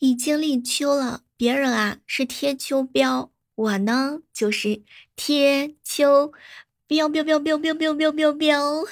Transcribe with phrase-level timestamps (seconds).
[0.00, 4.82] 已经立秋了，别人啊是贴秋膘，我呢就是
[5.16, 6.32] 贴秋
[6.88, 8.88] 膘膘膘膘膘膘膘膘膘。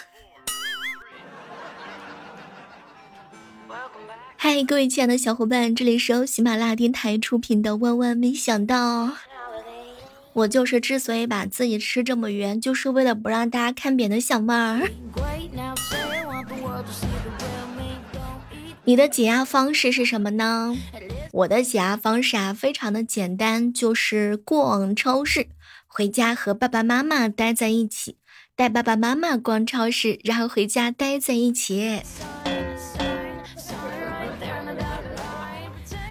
[4.37, 9.07] 嗨，各位亲爱的小伙伴，这里是由喜马拉雅电台出品的《万万没想到》。
[10.33, 14.91] 我就是之所以把自己吃这么圆，就是为了不让大家看扁的小妹儿。
[18.89, 20.77] 你的解压方式是什么呢？
[21.33, 25.49] 我的解压方式啊，非常的简单，就是逛超市，
[25.89, 28.17] 回家和爸爸妈妈待在一起，
[28.55, 32.01] 带爸爸妈妈逛超市，然后回家待在一起。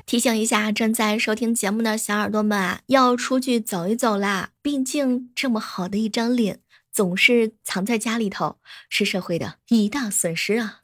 [0.06, 4.50] 提醒一下正在收听节目的小耳朵们啊，要出去走一走啦！
[4.62, 6.60] 毕竟这么好的一张脸，
[6.92, 8.58] 总是藏在家里头，
[8.90, 10.82] 是社会的一大损失啊！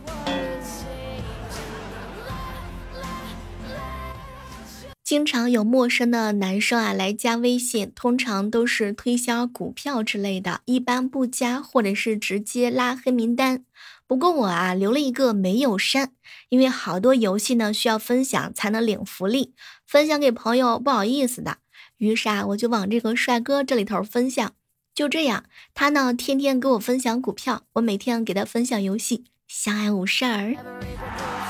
[5.11, 13.65] 经常有陌生的男生啊来加微信，通常都是推销股票之类的，一般不加或者是直接拉黑名单。
[14.07, 16.13] 不过我啊留了一个没有删，
[16.47, 19.53] 因为好多游戏呢需要分享才能领福利，
[19.85, 21.57] 分享给朋友不好意思的，
[21.97, 24.53] 于是啊我就往这个帅哥这里头分享。
[24.95, 31.40] 就这样，他呢天天给我分享股票，我每天给他分享游戏，相爱无事儿。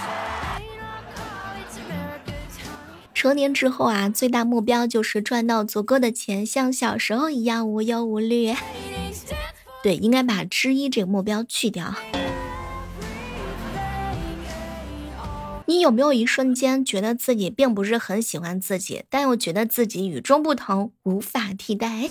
[3.21, 8.55] 成年之后啊，最大目标就是赚到足够的钱，像小时候一样无忧无虑。
[9.83, 11.93] 对，应该把之一这个目标去掉。
[15.67, 22.09] 你有没有一瞬间觉得自己并不是很喜欢自己，但又觉得自己与众不同，无法替代？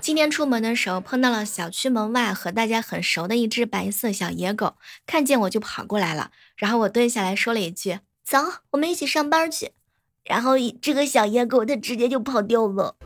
[0.00, 4.74] 今天出门的时候碰到了小区门外和大家很熟的一只白色小野狗，
[5.06, 8.38] 看见我就跑过来了，然后我蹲下来说了一句：“走，
[8.70, 9.72] 我们一起上班去。”
[10.24, 12.96] 然后这个小野狗它直接就跑掉了。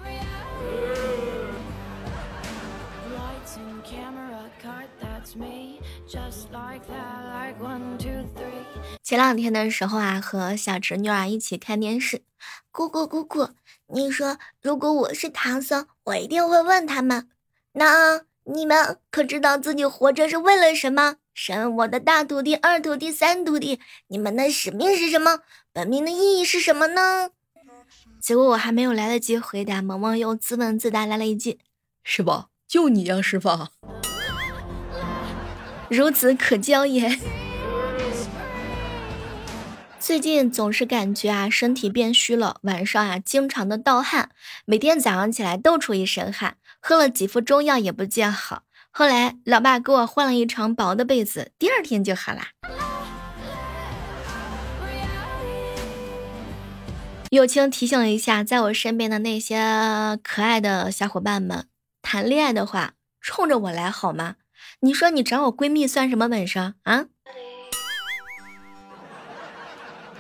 [9.02, 12.22] 前两天的时候啊，和小侄女啊一起看电视。
[12.70, 13.48] 姑姑姑姑，
[13.88, 17.28] 你说如果我是唐僧，我一定会问他们：
[17.72, 18.20] 那
[18.50, 21.16] 你们可知道自己活着是为了什么？
[21.34, 23.78] 神，我的大徒弟、二徒弟、三徒弟，
[24.08, 25.40] 你们的使命是什么？
[25.72, 27.30] 本命的意义是什么呢？
[28.20, 31.58] 结果我还没有来得及回答，萌萌又自问自答来了一句：
[32.02, 32.46] 是吧？
[32.66, 33.50] 就你呀，师傅。
[35.90, 37.18] 如此可教也。
[40.08, 44.30] 最近总是感觉啊身体变虚了，晚上啊经常的盗汗，
[44.64, 48.62] 每天早上起来都出一身汗，喝了几副中药也不见好。
[48.90, 52.52] 后来老爸给我换了一床薄的被子，第二天就好啦。
[57.28, 61.66] 友情提醒一下，在我身边的那些可爱的小伙伴们，
[62.00, 64.36] 谈恋爱的话冲着我来好吗？
[64.80, 67.08] 你说你找我闺蜜算什么本事啊？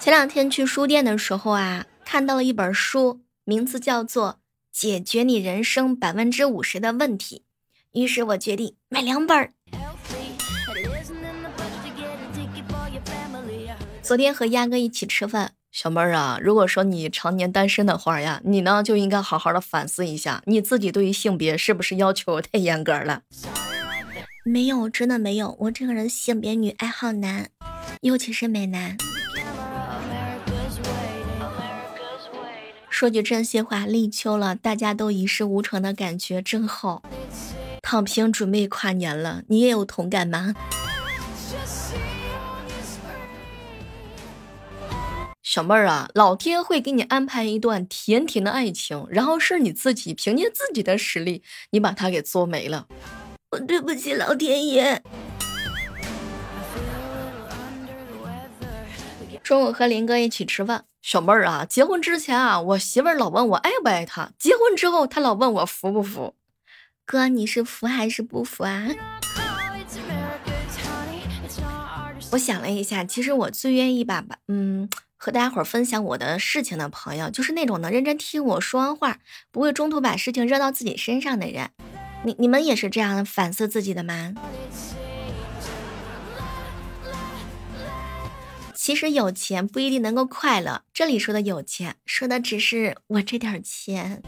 [0.00, 4.32] 前两天去书店的时候啊，看到了一本书，名字叫做
[4.72, 7.42] 《解决你人生百分之五十的问题》，
[8.00, 9.52] 于是我决定买两本。
[14.00, 23.22] 昨天和鸭哥一起吃饭，小妹儿啊，如果说你常年单身的话呀，你呢就应该好好的反思一下，你自己对于性别是不是要求太严格了？
[24.44, 25.54] 没有，真的没有。
[25.60, 27.50] 我这个人性别女，爱好男，
[28.00, 28.96] 尤其是美男。
[32.98, 37.00] 说句真心话，立秋了，大家都一事无成的感觉真好。
[37.80, 40.52] 躺平准备跨年了，你也有同感吗？
[45.44, 52.88] 小妹儿啊，老天会给你安排一段甜甜的爱情，然后是你自己凭借自己的实力，你把它给做没了。
[53.52, 55.00] 我对不起老天爷。
[59.44, 66.34] 中午和林哥一起吃饭，小妹儿啊，结婚之前啊，我媳妇儿老问我爱不爱他；结婚之后，他老问我服不服。
[67.06, 68.88] 哥，你是服还是不服啊？
[72.32, 79.18] 我想了一下，其实我最愿意把把嗯和大家伙儿分享我的事情的朋友，就是那种能认真听我说完话，
[79.50, 81.70] 不会中途把事情扔到自己身上的人。
[82.24, 84.34] 你你们也是这样反思自己的吗？
[88.88, 90.80] 其实有钱不一定能够快乐。
[90.94, 94.22] 这里说的有钱，说的只是我这点钱。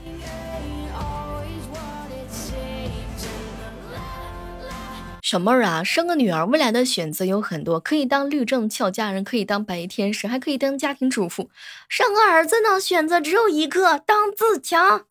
[5.23, 11.49] 小妹儿啊，生个女儿，未来的选择有很多，可以当律政俏佳人，可以当白衣天使，还可以当家庭主妇。
[11.89, 15.07] 生个儿子呢，选择只有一个，当自强。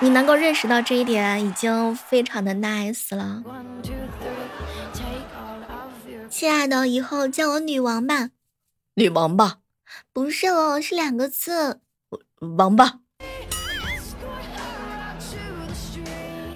[0.00, 3.42] 你能够认识到这一点，已经非常的 nice 了。
[6.30, 8.30] 亲爱的，以后叫我女王吧。
[8.94, 9.58] 女王吧？
[10.12, 11.80] 不是哦，是两个字。
[12.56, 13.00] 王八。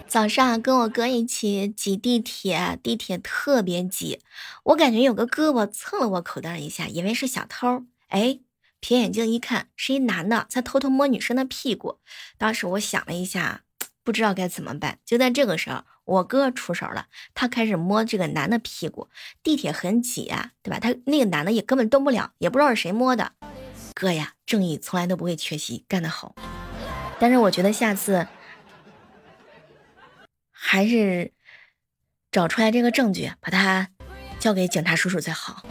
[0.07, 4.21] 早上跟我哥一起挤地铁，地铁特别挤，
[4.63, 7.85] 我感觉有个胳膊蹭了我口袋一下，以为是小偷。
[8.09, 8.39] 哎，
[8.79, 11.99] 撇眼镜一看，是一男的在偷偷摸女生的屁股。
[12.39, 13.65] 当时我想了一下，
[14.05, 15.01] 不知道该怎么办。
[15.05, 19.09] 就在这个时候，我哥出手了，他开始摸这个男的屁股。
[19.43, 20.79] 地铁很挤啊，对吧？
[20.79, 23.33] 他那个男的也根本动不了，也不知道是谁摸的。
[23.95, 26.35] 哥呀，正义从来都不会缺席，干得好。
[27.19, 28.27] 但是我觉得下次。
[30.67, 31.31] 还是
[32.33, 33.91] 找出来这个证据，把他
[34.41, 35.63] 交给警察叔叔最好。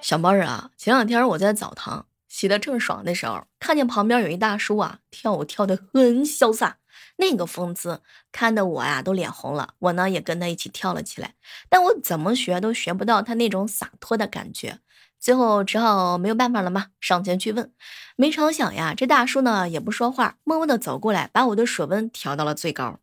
[0.00, 6.78] 小猫儿啊，前两天我在澡堂洗的正爽的时候，看见旁边有一大叔啊，跳舞跳的很潇洒，
[7.18, 8.02] 那个风姿
[8.32, 9.74] 看得我呀都脸红了。
[9.78, 11.34] 我呢也跟他一起跳了起来，
[11.68, 14.80] 但我怎么学都学不到他那种洒脱的感觉。
[15.20, 17.72] 最后只好没有办法了嘛，上前去问。
[18.16, 22.98] 没成想呀，这大叔呢也不说话，默默的走过来，把我的水温调到了最高。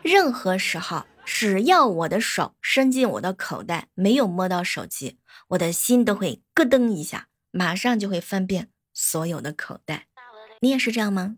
[0.00, 5.18] 任何时候，只要我的手伸进我的口袋，没有摸到手机，
[5.54, 10.06] 我的心都会咯噔一下，马上就会翻遍所有的口袋。
[10.60, 11.36] 你也是这样吗？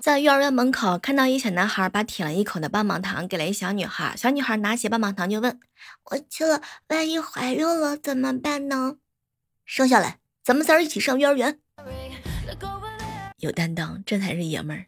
[0.00, 5.60] 在幼儿园门口看到一小男孩把舔了一口的棒棒糖给了一小女孩，小女孩拿起棒棒糖就问
[6.10, 8.96] ：“我吃了，万一怀孕了怎么办呢？”
[9.66, 11.58] 生下来，咱们仨一起上幼儿园。
[13.38, 14.86] 有担当，这才是爷们儿。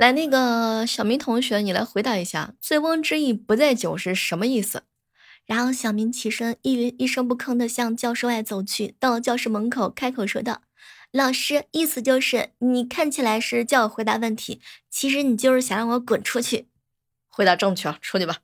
[0.00, 4.84] 来，那个小明同学，你来回答一下，“醉翁之意不在酒”是什么意思？
[5.44, 8.94] 然后小明起身，一一声不吭的向教室外走去。
[8.98, 10.62] 到了教室门口，开口说道
[11.12, 16.68] ：“老师，意思就是你看起来是叫我回答问题，其实你就是想让我滚出去。
[17.28, 18.38] 回答正确，出去吧。”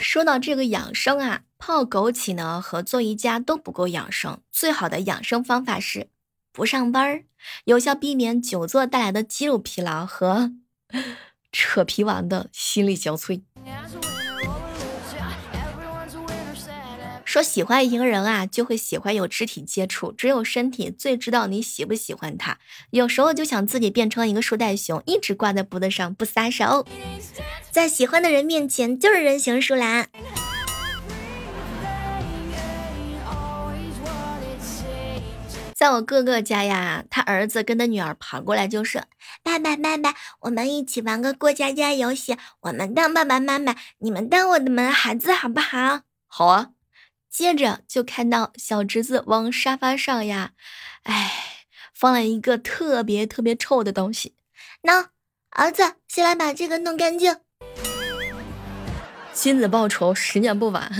[0.00, 4.40] 说到这个养生啊，泡枸杞呢和做瑜伽都不够养生。
[4.50, 6.08] 最好的养生方法是
[6.52, 7.24] 不上班儿，
[7.64, 10.52] 有效避免久坐带来的肌肉疲劳和。
[11.52, 13.42] 扯皮完的心力交瘁。
[17.24, 22.58] 说喜欢一个人啊，就会喜欢有肢体接触，只有身体最知道你喜不喜欢他。
[22.90, 26.86] 有时候就想自己变成一个树袋熊，一直挂在脖子上不撒手，
[27.70, 30.08] 在喜欢的人面前就是人形树懒。
[35.80, 39.04] 在我哥哥家呀，他儿子跟他女儿跑过来就说
[39.42, 46.72] ：“爸爸爸爸，我们一起玩个过家家游戏，我们当爸爸妈妈，你们当我的们孩子好不好？”“好啊。”
[47.32, 50.50] 接着就看到小侄子往沙发上呀，
[51.04, 51.32] 哎，
[51.94, 54.34] 放了一个特别特别臭的东西。
[54.82, 55.08] 那
[55.48, 57.34] 儿子，先来把这个弄干净。
[59.32, 60.92] 亲子报仇，十年不晚。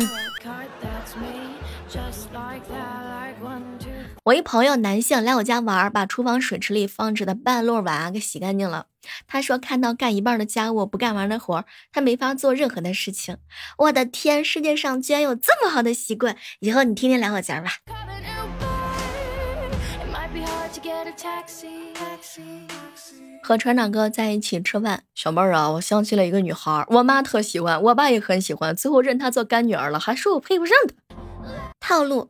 [4.30, 8.86] 我一朋友男性来我家玩，把厨房水池里放置的半摞碗啊给洗干净了。
[9.26, 13.36] 他说看到干一半的家务不干完的活，他没法做任何的事情。
[13.76, 16.36] 我的天，世界上居然有这么好的习惯！
[16.60, 17.72] 以后你天天来我家吧。
[23.42, 30.94] 和船长哥在一起吃饭，小妹儿啊，我想起了一个女孩，我妈特喜欢，我爸也很喜欢，最后认她做干女儿了，还说我配不上她。
[31.80, 32.28] 套路。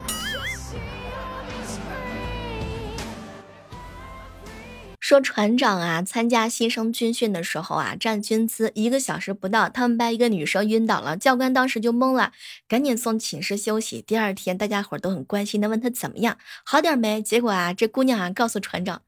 [5.11, 12.31] 说船长啊，参加新生军训的时候啊，站军姿一个小时不到，他们班一个女生晕倒了，教官当时就懵了，
[12.69, 14.01] 赶紧送寝室休息。
[14.01, 17.21] 第二天，大家伙都很关心的问他怎么样，好点没？
[17.21, 19.03] 结果啊，这姑娘啊告诉船长，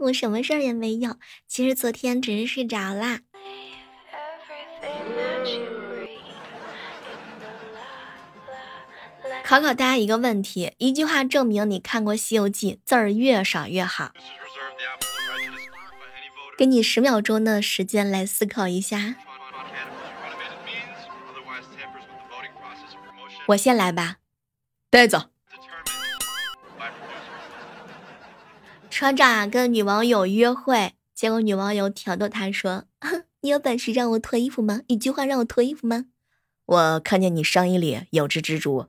[0.00, 3.20] 我什么事儿也没有，其实昨天只是睡着啦。
[9.44, 14.12] 考考大家一个问题，一句话证明你看过《西游记》，字儿越少越好。
[16.56, 19.16] 给你十秒钟的时间来思考一下。
[23.48, 24.16] 我先来吧，
[24.88, 25.30] 带走。
[28.88, 32.84] 船长啊跟女网友约会，结果女网友挑逗他说
[33.42, 34.82] ：“你有本事让我脱衣服吗？
[34.86, 36.06] 一句话让我脱衣服吗？”
[36.64, 38.86] 我看见你上衣里有只蜘蛛。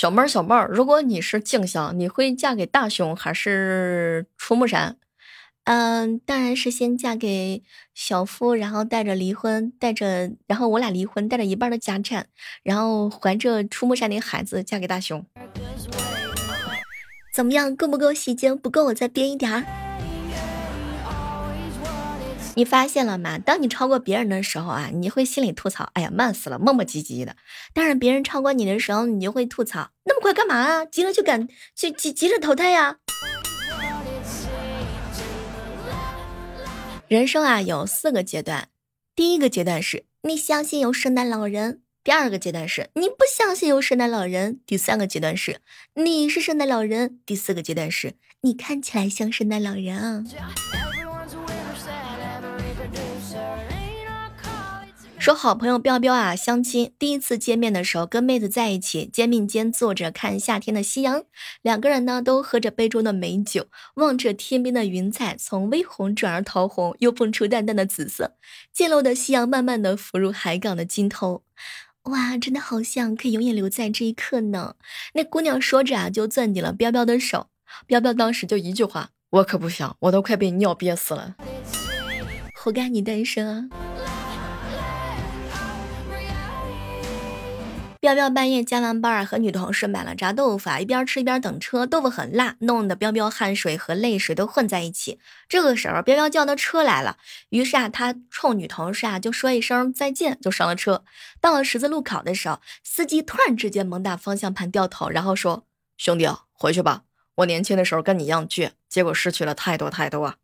[0.00, 4.96] 小妹儿，小妹儿，如果你是静香，你会嫁给大雄还是出木山？
[5.64, 12.28] 嗯，当然是先嫁给小夫，然后带着离婚，带着，然后我俩离婚，带着一半的家产，
[12.62, 15.22] 然后怀着出木山的孩子嫁给大雄。
[17.34, 18.56] 怎么样，够不够戏精？
[18.56, 19.89] 不够，我再编一点儿。
[22.56, 23.38] 你发现了吗？
[23.38, 27.36] 当你超过别人的时候啊，你会心里吐槽：“哎呀，慢死了，磨磨唧唧的。”
[27.72, 30.84] 但是别人超过你的时候，你就会吐槽：“那么快干嘛啊？
[30.84, 32.98] 急了就赶，去急急着投胎呀！”
[37.08, 38.68] 人生啊，有四个阶段。
[39.14, 45.60] 第一个阶段是你相信有圣诞老人；第二个阶段是你不相信有圣诞老人；第三个阶段是
[45.94, 50.24] 你是圣诞老人；第四个阶段是你看起来像圣诞老人啊。
[55.20, 61.24] 说好朋友彪彪啊，相亲第一次见面的时候，跟妹子在一起，肩并肩坐着看夏天的夕阳，
[61.60, 68.32] 两个人呢都喝着杯中的美酒，望着天边的云彩从微红转而桃红，又蹦出淡淡的紫色，
[68.72, 71.42] 渐落的夕阳慢慢的浮入海港的尽头，
[72.04, 74.76] 哇，真的好像可以永远留在这一刻呢。
[75.12, 77.48] 那姑娘说着啊，就攥紧了彪彪的手，
[77.86, 81.36] 彪彪当时就一句话，我可不想，我都快被尿憋死了，
[82.54, 83.68] 活该你单身啊。
[88.00, 91.84] 彪彪半夜加完班啊，和女同事买了炸豆腐啊，一边吃一边等车。
[91.84, 95.18] 豆腐很辣，弄得彪彪汗水和泪水都混在一起。
[95.50, 97.18] 这个时候，彪彪叫的车来了，
[97.50, 101.04] 于是啊，他冲女同事啊就说一声再见，就上了车。
[101.42, 105.64] 到了十字路口的时候，司机突然之间猛打方向盘，掉头，然后说
[105.98, 107.02] ：“兄弟，回去吧，
[107.34, 110.36] 我年轻的时候跟你一样倔，结果失去了太多太多啊。”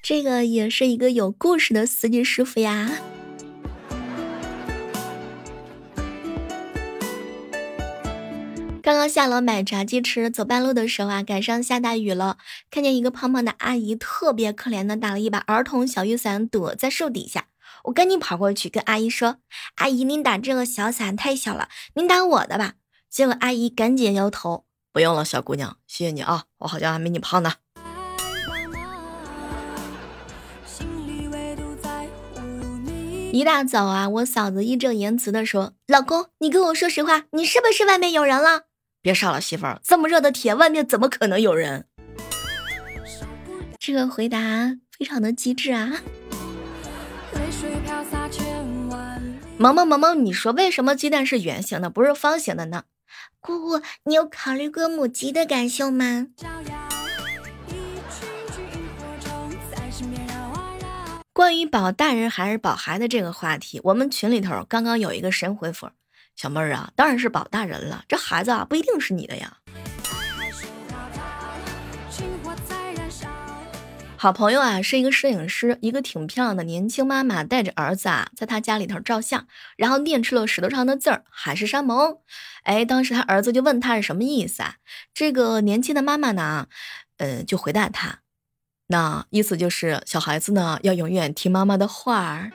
[0.00, 2.88] 这个也是一个有故事的司机师傅呀。
[8.90, 12.38] 刚刚下楼买炸鸡吃，走半路的时候啊，赶上下大雨了，
[12.72, 17.46] 看见一个胖胖的阿姨，特别可怜的打了一把儿童小雨伞，躲在树底下。
[17.84, 19.36] 我赶紧跑过去跟阿姨说
[19.78, 22.72] ：“阿姨，您打这个小伞太小了，您打我的吧。”
[23.08, 27.52] 结果阿姨赶紧摇头：“不用了，小姑娘，谢谢你啊，我好像还没你胖呢。”
[33.32, 38.64] 一大早啊，我嫂子义正言辞的说：“老公，你跟我说实话，你是不是外面有人了？”
[39.02, 41.86] 别傻了，媳妇儿，这么热的天，外面怎么可能有人？
[43.78, 44.38] 这个回答
[44.98, 45.90] 非常的机智啊！
[49.56, 52.84] 萌萌萌萌，你说为什么鸡蛋是圆形的，不是方形的呢？
[53.40, 56.26] 姑姑，你有考虑过母鸡的感受吗？
[61.32, 65.88] 关于保大人还是保孩子这个话题，我们群里头刚刚有一个神回复。
[66.40, 68.02] 小妹儿啊，当然是保大人了。
[68.08, 69.58] 这孩子啊，不一定是你的呀。
[74.16, 82.16] 好朋友啊，是一个摄影师，一个挺漂亮的年轻妈妈带着儿子啊，在他家里头照相，然后念出了石头上的字儿“海誓山盟”。
[82.64, 84.76] 哎，当时他儿子就问他是什么意思啊？
[85.12, 86.68] 这个年轻的妈妈呢，
[87.18, 88.20] 呃，就回答他，
[88.86, 92.50] 那意思就是小孩子呢要永远听妈妈的话儿。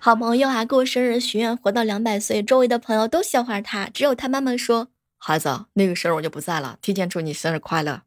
[0.00, 4.86] 好朋友啊，过生日许愿活到两百岁，周围的朋友都笑话他，只有他妈妈说
[5.18, 8.02] ：“孩子，那个时候我就不在了，提前祝你生日快乐。”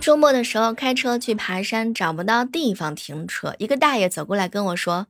[0.00, 5.08] 周末的时候开车去爬山，找不到地方停车，一个大爷走过来跟我说：“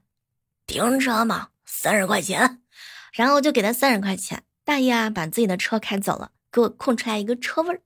[0.66, 1.48] 停车嘛？
[1.66, 2.62] 三十块钱。”
[3.12, 4.42] 然后我就给他三十块钱。
[4.64, 7.82] 大爷啊，把自己的车开走了，给我空出来一个车位儿。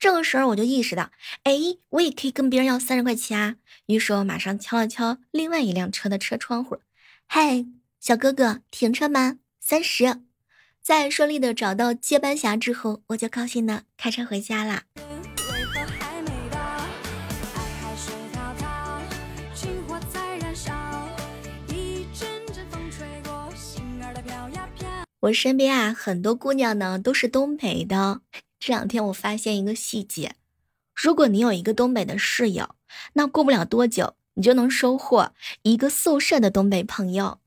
[0.00, 1.10] 这个时候我就意识到，
[1.42, 1.52] 哎，
[1.90, 3.56] 我也可以跟别人要三十块钱啊。
[3.84, 6.78] 于是我马上敲了敲另外一辆车的车窗户，
[7.26, 7.66] 嗨，
[8.00, 9.36] 小哥哥，停车吗？
[9.60, 10.22] 三十。
[10.80, 14.84] 在顺利的找到接班侠之后，我就高兴的开车回家啦。
[25.20, 28.22] 我身边啊，很多姑娘呢都是东北的。
[28.60, 30.34] 这两天我发现一个细节，
[30.94, 32.74] 如果你有一个东北的室友，
[33.14, 37.38] 那过不了多久，你就能收获一个宿舍的东北朋友。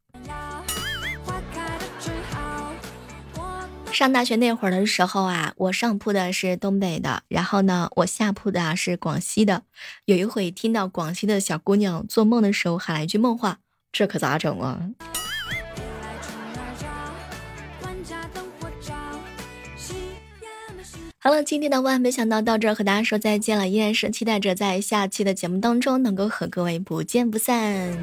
[3.92, 9.62] 上大学那会儿的时候啊，我上铺的是东北的，然后呢，我下铺的啊是广西的。
[10.06, 13.60] 有一回听到广西的小姑娘做梦的时候喊了一句梦话，
[13.92, 14.90] 这可咋整啊？
[21.24, 27.98] 好了，今天的万没想到到这儿和大家说再见了，依然是期待着在下期的节目当中能够和各位不见不散。